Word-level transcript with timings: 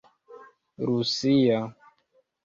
rusia 0.87 1.59